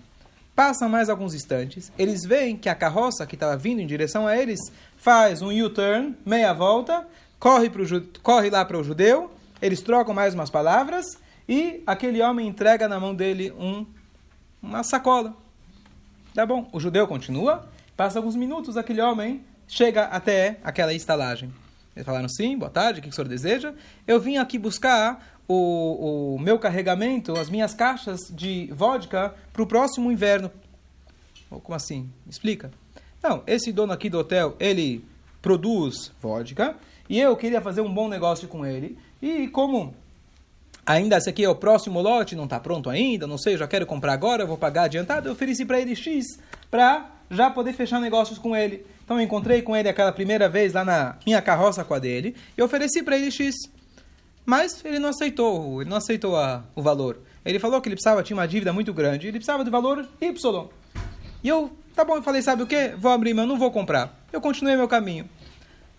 Passam 0.58 0.88
mais 0.88 1.08
alguns 1.08 1.34
instantes, 1.34 1.92
eles 1.96 2.24
veem 2.24 2.56
que 2.56 2.68
a 2.68 2.74
carroça 2.74 3.24
que 3.24 3.36
estava 3.36 3.56
vindo 3.56 3.80
em 3.80 3.86
direção 3.86 4.26
a 4.26 4.36
eles 4.36 4.58
faz 4.96 5.40
um 5.40 5.52
U-turn, 5.52 6.16
meia 6.26 6.52
volta, 6.52 7.06
corre, 7.38 7.70
pro, 7.70 7.86
corre 8.24 8.50
lá 8.50 8.64
para 8.64 8.76
o 8.76 8.82
judeu, 8.82 9.30
eles 9.62 9.80
trocam 9.80 10.12
mais 10.12 10.34
umas 10.34 10.50
palavras 10.50 11.06
e 11.48 11.80
aquele 11.86 12.20
homem 12.20 12.48
entrega 12.48 12.88
na 12.88 12.98
mão 12.98 13.14
dele 13.14 13.52
um, 13.52 13.86
uma 14.60 14.82
sacola. 14.82 15.32
Tá 16.34 16.44
bom, 16.44 16.68
o 16.72 16.80
judeu 16.80 17.06
continua, 17.06 17.68
passa 17.96 18.18
alguns 18.18 18.34
minutos, 18.34 18.76
aquele 18.76 19.00
homem 19.00 19.44
chega 19.68 20.06
até 20.06 20.58
aquela 20.64 20.92
estalagem. 20.92 21.54
Eles 21.94 22.04
falaram, 22.04 22.28
sim, 22.28 22.58
boa 22.58 22.70
tarde, 22.70 22.98
o 22.98 23.02
que 23.04 23.08
o 23.08 23.12
senhor 23.12 23.28
deseja? 23.28 23.74
Eu 24.08 24.18
vim 24.18 24.38
aqui 24.38 24.58
buscar 24.58 25.37
o, 25.48 26.34
o 26.34 26.38
meu 26.38 26.58
carregamento, 26.58 27.32
as 27.38 27.48
minhas 27.48 27.72
caixas 27.72 28.30
de 28.30 28.66
vodka 28.72 29.34
para 29.52 29.62
o 29.62 29.66
próximo 29.66 30.12
inverno. 30.12 30.50
Como 31.48 31.74
assim? 31.74 32.10
Explica. 32.28 32.70
Não, 33.22 33.42
esse 33.46 33.72
dono 33.72 33.92
aqui 33.92 34.10
do 34.10 34.18
hotel, 34.18 34.54
ele 34.60 35.02
produz 35.40 36.12
vodka 36.20 36.76
e 37.08 37.18
eu 37.18 37.34
queria 37.36 37.60
fazer 37.60 37.80
um 37.80 37.92
bom 37.92 38.08
negócio 38.08 38.46
com 38.46 38.66
ele. 38.66 38.98
E 39.20 39.48
como 39.48 39.94
ainda 40.84 41.16
esse 41.16 41.30
aqui 41.30 41.44
é 41.44 41.48
o 41.48 41.54
próximo 41.54 42.00
lote, 42.00 42.36
não 42.36 42.44
está 42.44 42.60
pronto 42.60 42.90
ainda, 42.90 43.26
não 43.26 43.38
sei, 43.38 43.56
já 43.56 43.66
quero 43.66 43.86
comprar 43.86 44.12
agora, 44.12 44.44
vou 44.44 44.58
pagar 44.58 44.84
adiantado. 44.84 45.28
Eu 45.28 45.32
ofereci 45.32 45.64
para 45.64 45.80
ele 45.80 45.96
X 45.96 46.38
para 46.70 47.10
já 47.30 47.50
poder 47.50 47.72
fechar 47.72 48.00
negócios 48.00 48.38
com 48.38 48.54
ele. 48.54 48.84
Então 49.02 49.18
eu 49.18 49.24
encontrei 49.24 49.62
com 49.62 49.74
ele 49.74 49.88
aquela 49.88 50.12
primeira 50.12 50.48
vez 50.48 50.74
lá 50.74 50.84
na 50.84 51.16
minha 51.24 51.40
carroça 51.40 51.82
com 51.82 51.94
a 51.94 51.98
dele 51.98 52.36
e 52.56 52.62
ofereci 52.62 53.02
para 53.02 53.16
ele 53.16 53.30
X. 53.30 53.54
Mas 54.48 54.82
ele 54.82 54.98
não 54.98 55.10
aceitou, 55.10 55.82
ele 55.82 55.90
não 55.90 55.98
aceitou 55.98 56.34
a, 56.34 56.64
o 56.74 56.80
valor. 56.80 57.18
Ele 57.44 57.58
falou 57.58 57.82
que 57.82 57.88
ele 57.90 57.96
precisava, 57.96 58.22
tinha 58.22 58.34
uma 58.34 58.48
dívida 58.48 58.72
muito 58.72 58.94
grande, 58.94 59.26
ele 59.26 59.36
precisava 59.36 59.62
do 59.62 59.70
valor 59.70 60.08
Y. 60.18 60.68
E 61.44 61.48
eu, 61.50 61.70
tá 61.94 62.02
bom, 62.02 62.16
eu 62.16 62.22
falei, 62.22 62.40
sabe 62.40 62.62
o 62.62 62.66
que? 62.66 62.94
Vou 62.96 63.12
abrir 63.12 63.34
mão, 63.34 63.46
não 63.46 63.58
vou 63.58 63.70
comprar. 63.70 64.18
Eu 64.32 64.40
continuei 64.40 64.74
meu 64.74 64.88
caminho. 64.88 65.28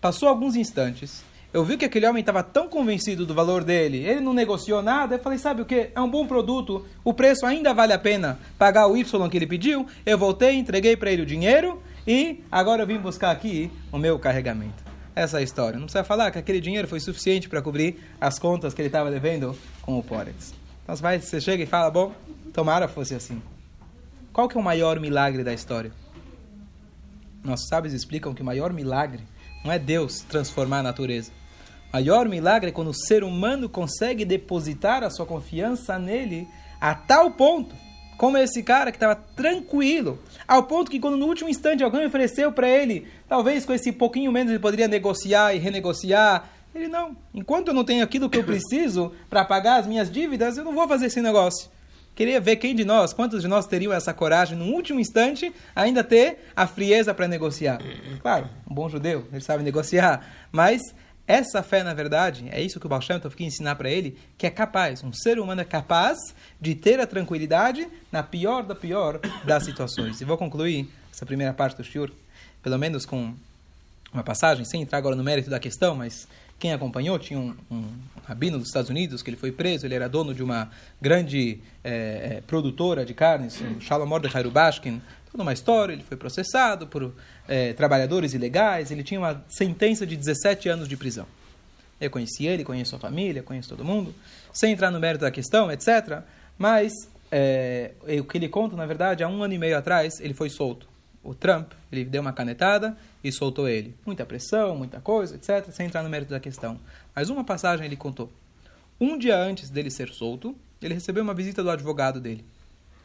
Passou 0.00 0.28
alguns 0.28 0.56
instantes. 0.56 1.22
Eu 1.52 1.64
vi 1.64 1.76
que 1.76 1.84
aquele 1.84 2.08
homem 2.08 2.22
estava 2.22 2.42
tão 2.42 2.68
convencido 2.68 3.24
do 3.24 3.32
valor 3.32 3.62
dele, 3.62 3.98
ele 3.98 4.18
não 4.18 4.34
negociou 4.34 4.82
nada. 4.82 5.14
Eu 5.14 5.20
falei, 5.20 5.38
sabe 5.38 5.62
o 5.62 5.64
que? 5.64 5.90
É 5.94 6.00
um 6.00 6.10
bom 6.10 6.26
produto, 6.26 6.84
o 7.04 7.14
preço 7.14 7.46
ainda 7.46 7.72
vale 7.72 7.92
a 7.92 8.00
pena 8.00 8.36
pagar 8.58 8.88
o 8.88 8.96
Y 8.96 9.28
que 9.28 9.36
ele 9.36 9.46
pediu. 9.46 9.86
Eu 10.04 10.18
voltei, 10.18 10.56
entreguei 10.56 10.96
para 10.96 11.12
ele 11.12 11.22
o 11.22 11.26
dinheiro 11.26 11.80
e 12.04 12.42
agora 12.50 12.82
eu 12.82 12.86
vim 12.88 12.98
buscar 12.98 13.30
aqui 13.30 13.70
o 13.92 13.98
meu 13.98 14.18
carregamento. 14.18 14.89
Essa 15.14 15.42
história. 15.42 15.78
Não 15.78 15.86
precisa 15.86 16.04
falar 16.04 16.30
que 16.30 16.38
aquele 16.38 16.60
dinheiro 16.60 16.86
foi 16.86 17.00
suficiente 17.00 17.48
para 17.48 17.60
cobrir 17.60 17.98
as 18.20 18.38
contas 18.38 18.72
que 18.72 18.80
ele 18.80 18.88
estava 18.88 19.10
devendo 19.10 19.56
com 19.82 19.98
o 19.98 20.02
Porex. 20.02 20.54
Então 20.82 20.94
você, 20.96 21.02
vai, 21.02 21.20
você 21.20 21.40
chega 21.40 21.62
e 21.62 21.66
fala, 21.66 21.90
bom, 21.90 22.12
tomara 22.52 22.88
fosse 22.88 23.14
assim. 23.14 23.42
Qual 24.32 24.48
que 24.48 24.56
é 24.56 24.60
o 24.60 24.64
maior 24.64 24.98
milagre 25.00 25.42
da 25.42 25.52
história? 25.52 25.92
Nossos 27.42 27.68
sábios 27.68 27.94
explicam 27.94 28.34
que 28.34 28.42
o 28.42 28.44
maior 28.44 28.72
milagre 28.72 29.22
não 29.64 29.72
é 29.72 29.78
Deus 29.78 30.20
transformar 30.20 30.78
a 30.78 30.82
natureza. 30.84 31.32
O 31.88 31.96
maior 31.96 32.28
milagre 32.28 32.70
é 32.70 32.72
quando 32.72 32.88
o 32.88 32.94
ser 32.94 33.24
humano 33.24 33.68
consegue 33.68 34.24
depositar 34.24 35.02
a 35.02 35.10
sua 35.10 35.26
confiança 35.26 35.98
nele 35.98 36.46
a 36.80 36.94
tal 36.94 37.32
ponto, 37.32 37.74
como 38.20 38.36
esse 38.36 38.62
cara 38.62 38.92
que 38.92 38.98
estava 38.98 39.16
tranquilo, 39.16 40.18
ao 40.46 40.64
ponto 40.64 40.90
que 40.90 41.00
quando 41.00 41.16
no 41.16 41.24
último 41.24 41.48
instante 41.48 41.82
alguém 41.82 42.04
ofereceu 42.04 42.52
para 42.52 42.68
ele, 42.68 43.06
talvez 43.26 43.64
com 43.64 43.72
esse 43.72 43.90
pouquinho 43.92 44.30
menos 44.30 44.50
ele 44.50 44.58
poderia 44.58 44.86
negociar 44.86 45.54
e 45.54 45.58
renegociar, 45.58 46.50
ele 46.74 46.86
não. 46.86 47.16
Enquanto 47.32 47.68
eu 47.68 47.74
não 47.74 47.82
tenho 47.82 48.04
aquilo 48.04 48.28
que 48.28 48.36
eu 48.36 48.44
preciso 48.44 49.10
para 49.30 49.42
pagar 49.42 49.80
as 49.80 49.86
minhas 49.86 50.12
dívidas, 50.12 50.58
eu 50.58 50.64
não 50.64 50.74
vou 50.74 50.86
fazer 50.86 51.06
esse 51.06 51.22
negócio. 51.22 51.70
Queria 52.14 52.38
ver 52.38 52.56
quem 52.56 52.74
de 52.74 52.84
nós, 52.84 53.14
quantos 53.14 53.40
de 53.40 53.48
nós 53.48 53.66
teriam 53.66 53.90
essa 53.90 54.12
coragem, 54.12 54.54
no 54.54 54.66
último 54.66 55.00
instante, 55.00 55.50
ainda 55.74 56.04
ter 56.04 56.50
a 56.54 56.66
frieza 56.66 57.14
para 57.14 57.26
negociar. 57.26 57.80
Claro, 58.20 58.50
um 58.70 58.74
bom 58.74 58.86
judeu, 58.86 59.28
ele 59.32 59.40
sabe 59.40 59.62
negociar, 59.62 60.26
mas 60.52 60.82
essa 61.30 61.62
fé, 61.62 61.84
na 61.84 61.94
verdade, 61.94 62.48
é 62.50 62.60
isso 62.60 62.80
que 62.80 62.86
o 62.86 62.88
Baal 62.88 63.00
Shem 63.00 63.20
Tov 63.20 63.36
quis 63.36 63.46
ensinar 63.46 63.76
para 63.76 63.88
ele, 63.88 64.18
que 64.36 64.48
é 64.48 64.50
capaz, 64.50 65.04
um 65.04 65.12
ser 65.12 65.38
humano 65.38 65.60
é 65.60 65.64
capaz 65.64 66.18
de 66.60 66.74
ter 66.74 66.98
a 66.98 67.06
tranquilidade 67.06 67.86
na 68.10 68.20
pior 68.20 68.64
da 68.64 68.74
pior 68.74 69.20
das 69.44 69.64
situações. 69.64 70.20
E 70.20 70.24
vou 70.24 70.36
concluir 70.36 70.88
essa 71.12 71.24
primeira 71.24 71.52
parte 71.54 71.76
do 71.76 71.84
Shur, 71.84 72.10
pelo 72.60 72.76
menos 72.76 73.06
com 73.06 73.32
uma 74.12 74.24
passagem, 74.24 74.64
sem 74.64 74.82
entrar 74.82 74.98
agora 74.98 75.14
no 75.14 75.22
mérito 75.22 75.48
da 75.48 75.60
questão, 75.60 75.94
mas 75.94 76.26
quem 76.58 76.72
acompanhou 76.72 77.16
tinha 77.16 77.38
um, 77.38 77.54
um 77.70 77.84
rabino 78.24 78.58
dos 78.58 78.66
Estados 78.66 78.90
Unidos 78.90 79.22
que 79.22 79.30
ele 79.30 79.36
foi 79.36 79.52
preso, 79.52 79.86
ele 79.86 79.94
era 79.94 80.08
dono 80.08 80.34
de 80.34 80.42
uma 80.42 80.68
grande 81.00 81.60
é, 81.84 82.38
é, 82.38 82.40
produtora 82.44 83.04
de 83.04 83.14
carnes, 83.14 83.62
Shalom 83.78 84.06
Mordechai 84.06 84.42
Rubashkin, 84.42 85.00
toda 85.30 85.42
uma 85.42 85.52
história, 85.52 85.92
ele 85.92 86.02
foi 86.02 86.16
processado 86.16 86.86
por 86.86 87.14
é, 87.46 87.72
trabalhadores 87.72 88.34
ilegais, 88.34 88.90
ele 88.90 89.02
tinha 89.02 89.20
uma 89.20 89.44
sentença 89.48 90.06
de 90.06 90.16
17 90.16 90.68
anos 90.68 90.88
de 90.88 90.96
prisão. 90.96 91.26
Eu 92.00 92.10
conheci 92.10 92.46
ele, 92.46 92.64
conheço 92.64 92.96
a 92.96 92.98
família, 92.98 93.42
conheço 93.42 93.68
todo 93.68 93.84
mundo, 93.84 94.14
sem 94.52 94.72
entrar 94.72 94.90
no 94.90 94.98
mérito 94.98 95.22
da 95.22 95.30
questão, 95.30 95.70
etc. 95.70 96.22
Mas 96.58 96.92
é, 97.30 97.92
o 98.18 98.24
que 98.24 98.38
ele 98.38 98.48
conta, 98.48 98.74
na 98.74 98.86
verdade, 98.86 99.22
há 99.22 99.28
um 99.28 99.42
ano 99.42 99.54
e 99.54 99.58
meio 99.58 99.76
atrás, 99.76 100.18
ele 100.20 100.34
foi 100.34 100.48
solto. 100.48 100.88
O 101.22 101.34
Trump, 101.34 101.72
ele 101.92 102.04
deu 102.04 102.22
uma 102.22 102.32
canetada 102.32 102.96
e 103.22 103.30
soltou 103.30 103.68
ele. 103.68 103.94
Muita 104.06 104.24
pressão, 104.24 104.74
muita 104.74 105.00
coisa, 105.00 105.36
etc., 105.36 105.70
sem 105.70 105.86
entrar 105.86 106.02
no 106.02 106.08
mérito 106.08 106.30
da 106.30 106.40
questão. 106.40 106.80
Mas 107.14 107.28
uma 107.28 107.44
passagem 107.44 107.84
ele 107.84 107.96
contou. 107.96 108.32
Um 108.98 109.18
dia 109.18 109.36
antes 109.36 109.68
dele 109.68 109.90
ser 109.90 110.08
solto, 110.08 110.56
ele 110.80 110.94
recebeu 110.94 111.22
uma 111.22 111.34
visita 111.34 111.62
do 111.62 111.70
advogado 111.70 112.20
dele. 112.20 112.44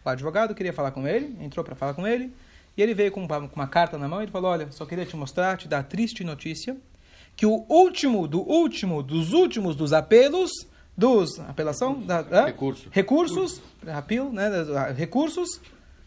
O 0.05 0.09
advogado 0.09 0.53
queria 0.53 0.71
falar 0.71 0.91
com 0.91 1.07
ele, 1.07 1.35
entrou 1.41 1.65
para 1.65 1.75
falar 1.75 1.95
com 1.95 2.07
ele, 2.07 2.31
e 2.77 2.81
ele 2.81 2.93
veio 2.93 3.11
com 3.11 3.21
uma, 3.25 3.47
com 3.47 3.55
uma 3.55 3.67
carta 3.67 3.97
na 3.97 4.07
mão 4.07 4.21
e 4.21 4.27
falou: 4.27 4.51
Olha, 4.51 4.71
só 4.71 4.85
queria 4.85 5.05
te 5.05 5.15
mostrar, 5.15 5.57
te 5.57 5.67
dar 5.67 5.79
a 5.79 5.83
triste 5.83 6.23
notícia 6.23 6.77
que 7.35 7.45
o 7.45 7.65
último 7.67 8.27
do 8.27 8.39
último 8.41 9.03
dos 9.03 9.33
últimos 9.33 9.75
dos 9.75 9.91
apelos 9.91 10.51
dos 10.95 11.39
apelação 11.41 12.01
da, 12.01 12.45
Recurso. 12.45 12.87
recursos 12.89 13.61
apelo, 13.85 14.31
né, 14.31 14.49
recursos 14.95 15.59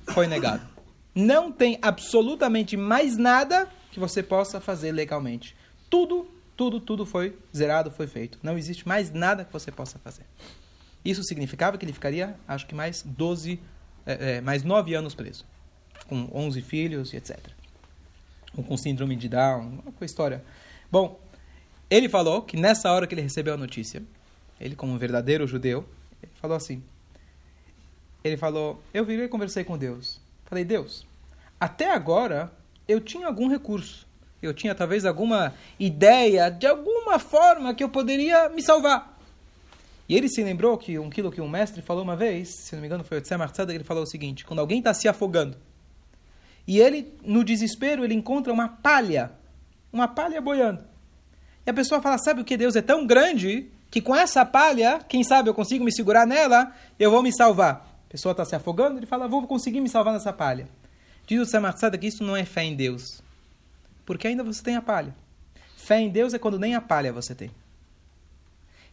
foi 0.06 0.26
negado. 0.26 0.66
Não 1.14 1.50
tem 1.50 1.78
absolutamente 1.82 2.76
mais 2.76 3.16
nada 3.16 3.68
que 3.90 3.98
você 4.00 4.22
possa 4.22 4.60
fazer 4.60 4.92
legalmente. 4.92 5.56
Tudo, 5.90 6.26
tudo, 6.56 6.80
tudo 6.80 7.04
foi 7.04 7.36
zerado, 7.54 7.90
foi 7.90 8.06
feito. 8.06 8.38
Não 8.42 8.56
existe 8.56 8.86
mais 8.86 9.12
nada 9.12 9.44
que 9.44 9.52
você 9.52 9.70
possa 9.70 9.98
fazer. 9.98 10.24
Isso 11.04 11.22
significava 11.24 11.76
que 11.76 11.84
ele 11.84 11.92
ficaria, 11.92 12.36
acho 12.46 12.66
que 12.66 12.74
mais 12.74 13.02
12 13.02 13.54
é, 13.54 13.60
é, 14.14 14.40
mais 14.40 14.62
nove 14.64 14.94
anos 14.94 15.14
preso, 15.14 15.44
com 16.06 16.28
11 16.32 16.62
filhos 16.62 17.12
e 17.12 17.16
etc. 17.16 17.38
Ou 18.56 18.64
com 18.64 18.76
síndrome 18.76 19.14
de 19.16 19.28
Down, 19.28 19.82
uma 19.84 20.06
história. 20.06 20.42
Bom, 20.90 21.20
ele 21.90 22.08
falou 22.08 22.42
que 22.42 22.56
nessa 22.56 22.90
hora 22.90 23.06
que 23.06 23.14
ele 23.14 23.22
recebeu 23.22 23.54
a 23.54 23.56
notícia, 23.56 24.02
ele 24.60 24.74
como 24.74 24.92
um 24.92 24.98
verdadeiro 24.98 25.46
judeu, 25.46 25.86
falou 26.40 26.56
assim, 26.56 26.82
ele 28.24 28.36
falou, 28.36 28.82
eu 28.92 29.04
virei 29.04 29.26
e 29.26 29.28
conversei 29.28 29.64
com 29.64 29.76
Deus. 29.76 30.20
Falei, 30.46 30.64
Deus, 30.64 31.06
até 31.60 31.92
agora 31.92 32.50
eu 32.86 33.00
tinha 33.00 33.26
algum 33.26 33.48
recurso. 33.48 34.06
Eu 34.40 34.54
tinha 34.54 34.74
talvez 34.74 35.04
alguma 35.04 35.52
ideia 35.78 36.48
de 36.48 36.66
alguma 36.66 37.18
forma 37.18 37.74
que 37.74 37.82
eu 37.82 37.88
poderia 37.88 38.48
me 38.48 38.62
salvar. 38.62 39.17
E 40.08 40.16
ele 40.16 40.28
se 40.28 40.42
lembrou 40.42 40.78
que 40.78 40.98
um 40.98 41.10
quilo 41.10 41.30
que 41.30 41.40
um 41.40 41.48
mestre 41.48 41.82
falou 41.82 42.02
uma 42.02 42.16
vez, 42.16 42.48
se 42.48 42.74
não 42.74 42.80
me 42.80 42.86
engano 42.86 43.04
foi 43.04 43.18
o 43.18 43.20
Tzemach 43.20 43.52
Tzedek, 43.52 43.76
ele 43.76 43.84
falou 43.84 44.04
o 44.04 44.06
seguinte, 44.06 44.44
quando 44.44 44.60
alguém 44.60 44.78
está 44.78 44.94
se 44.94 45.06
afogando, 45.06 45.58
e 46.66 46.80
ele, 46.80 47.14
no 47.22 47.44
desespero, 47.44 48.04
ele 48.04 48.14
encontra 48.14 48.52
uma 48.52 48.68
palha, 48.68 49.32
uma 49.92 50.06
palha 50.08 50.40
boiando. 50.40 50.84
E 51.66 51.70
a 51.70 51.74
pessoa 51.74 52.00
fala, 52.00 52.18
sabe 52.18 52.40
o 52.40 52.44
que 52.44 52.56
Deus 52.56 52.76
é 52.76 52.82
tão 52.82 53.06
grande, 53.06 53.70
que 53.90 54.00
com 54.00 54.14
essa 54.14 54.44
palha, 54.44 55.00
quem 55.08 55.24
sabe 55.24 55.48
eu 55.48 55.54
consigo 55.54 55.84
me 55.84 55.92
segurar 55.92 56.26
nela, 56.26 56.74
eu 56.98 57.10
vou 57.10 57.22
me 57.22 57.34
salvar. 57.34 57.86
A 58.06 58.10
pessoa 58.10 58.32
está 58.32 58.44
se 58.44 58.54
afogando, 58.54 58.98
ele 58.98 59.06
fala, 59.06 59.28
vou 59.28 59.46
conseguir 59.46 59.80
me 59.80 59.88
salvar 59.88 60.12
nessa 60.12 60.32
palha. 60.32 60.68
Diz 61.26 61.40
o 61.40 61.44
Tzemach 61.44 61.76
Tzedek 61.76 62.00
que 62.00 62.06
isso 62.06 62.24
não 62.24 62.36
é 62.36 62.44
fé 62.44 62.64
em 62.64 62.74
Deus, 62.74 63.22
porque 64.06 64.26
ainda 64.26 64.42
você 64.42 64.62
tem 64.62 64.76
a 64.76 64.82
palha. 64.82 65.14
Fé 65.76 66.00
em 66.00 66.08
Deus 66.08 66.32
é 66.32 66.38
quando 66.38 66.58
nem 66.58 66.74
a 66.74 66.80
palha 66.80 67.12
você 67.12 67.34
tem. 67.34 67.50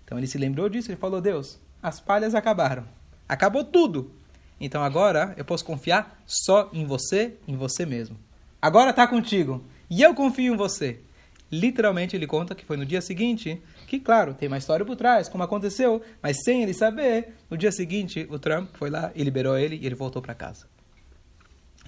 Então 0.06 0.18
ele 0.18 0.28
se 0.28 0.38
lembrou 0.38 0.70
disso, 0.70 0.90
ele 0.90 0.98
falou: 0.98 1.20
Deus, 1.20 1.60
as 1.82 2.00
palhas 2.00 2.34
acabaram. 2.34 2.86
Acabou 3.28 3.64
tudo. 3.64 4.12
Então 4.62 4.84
agora 4.84 5.34
eu 5.36 5.44
posso 5.44 5.66
confiar 5.66 6.22
só 6.26 6.70
em 6.72 6.86
você, 6.86 7.36
em 7.48 7.58
você 7.58 7.86
mesmo. 7.86 8.18
Agora 8.62 8.92
está 8.92 9.08
contigo. 9.08 9.64
E 9.90 10.02
eu 10.02 10.16
confio 10.16 10.54
em 10.54 10.58
você. 10.58 11.00
Literalmente 11.52 12.16
ele 12.16 12.26
conta 12.26 12.56
que 12.56 12.66
foi 12.66 12.78
no 12.78 12.86
dia 12.86 13.02
seguinte, 13.02 13.62
que 13.88 14.00
claro, 14.00 14.34
tem 14.34 14.48
uma 14.48 14.58
história 14.58 14.86
por 14.86 14.96
trás, 14.96 15.30
como 15.30 15.44
aconteceu, 15.44 16.02
mas 16.22 16.44
sem 16.44 16.64
ele 16.64 16.74
saber, 16.74 17.36
no 17.50 17.58
dia 17.58 17.72
seguinte 17.72 18.28
o 18.30 18.40
Trump 18.40 18.70
foi 18.74 18.90
lá 18.90 19.12
e 19.14 19.24
liberou 19.24 19.58
ele 19.58 19.76
e 19.76 19.86
ele 19.86 19.96
voltou 19.96 20.22
para 20.22 20.34
casa. 20.34 20.66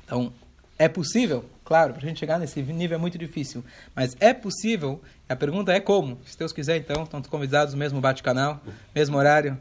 Então, 0.03 0.31
é 0.79 0.87
possível? 0.87 1.45
Claro, 1.63 1.93
para 1.93 2.03
a 2.03 2.07
gente 2.07 2.19
chegar 2.19 2.39
nesse 2.39 2.61
nível 2.61 2.95
é 2.95 2.99
muito 2.99 3.17
difícil. 3.17 3.63
Mas 3.95 4.15
é 4.19 4.33
possível. 4.33 5.01
A 5.27 5.35
pergunta 5.35 5.73
é 5.73 5.79
como. 5.79 6.19
Se 6.25 6.37
Deus 6.37 6.53
quiser, 6.53 6.77
então, 6.77 7.03
estão 7.03 7.21
convidados 7.23 7.73
mesmo 7.73 7.99
bate-canal, 7.99 8.61
mesmo 8.93 9.17
horário. 9.17 9.57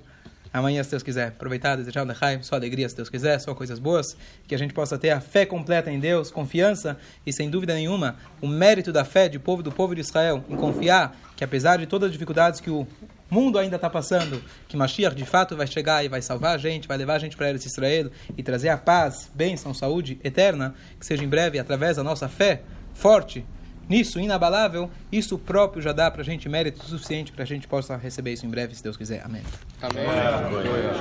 Amanhã, 0.53 0.83
se 0.83 0.91
Deus 0.91 1.03
quiser. 1.03 1.29
Aproveitar, 1.29 1.77
desejar 1.77 2.03
um 2.03 2.07
Lechaim, 2.07 2.43
só 2.43 2.55
alegria, 2.55 2.89
se 2.89 2.95
Deus 2.95 3.09
quiser, 3.09 3.39
só 3.41 3.55
coisas 3.55 3.79
boas. 3.79 4.17
Que 4.47 4.55
a 4.55 4.59
gente 4.59 4.73
possa 4.73 4.99
ter 4.99 5.11
a 5.11 5.21
fé 5.21 5.45
completa 5.45 5.91
em 5.91 5.99
Deus, 5.99 6.31
confiança 6.31 6.99
e, 7.27 7.33
sem 7.33 7.51
dúvida 7.51 7.75
nenhuma, 7.75 8.17
o 8.41 8.47
mérito 8.47 8.93
da 8.93 9.05
fé 9.05 9.29
de 9.29 9.39
povo 9.39 9.63
do 9.63 9.73
povo 9.73 9.95
de 9.95 10.03
Israel 10.03 10.45
em 10.49 10.57
confiar 10.57 11.17
que, 11.35 11.45
apesar 11.45 11.79
de 11.79 11.87
todas 11.87 12.07
as 12.07 12.13
dificuldades 12.13 12.61
que 12.61 12.71
o 12.71 12.87
mundo 13.31 13.59
ainda 13.59 13.77
está 13.77 13.91
passando, 13.91 14.43
que 14.69 14.77
Mashiach 14.77 15.15
de 15.15 15.25
fato 15.25 15.57
vai 15.57 15.67
chegar 15.67 16.05
e 16.05 16.09
vai 16.09 16.23
salvar 16.23 16.55
a 16.55 16.59
gente, 16.59 16.87
vai 16.87 16.97
levar 16.97 17.15
a 17.15 17.19
gente 17.19 17.37
para 17.37 17.49
Eretz 17.49 17.67
Israel 17.67 18.11
e 18.37 18.43
trazer 18.43 18.69
a 18.69 18.77
paz, 18.77 19.31
bênção, 19.35 19.75
saúde 19.75 20.19
eterna, 20.23 20.75
que 20.99 21.07
seja 21.07 21.25
em 21.25 21.29
breve 21.29 21.59
através 21.59 21.97
da 21.97 22.05
nossa 22.05 22.29
fé 22.29 22.63
forte, 22.95 23.45
nisso, 23.89 24.19
inabalável, 24.19 24.91
isso 25.11 25.39
próprio 25.39 25.83
já 25.83 25.93
dá 25.93 26.11
para 26.11 26.23
a 26.23 26.25
gente 26.25 26.49
mérito 26.49 26.85
suficiente 26.85 27.33
para 27.33 27.43
a 27.43 27.47
gente 27.47 27.69
possa 27.69 27.97
receber 27.97 28.33
isso 28.33 28.47
em 28.47 28.51
breve, 28.51 28.75
se 28.75 28.83
Deus 28.83 28.97
quiser. 28.97 29.23
Amém. 29.25 29.43
Amém. 29.83 30.07
Amém. 30.07 30.97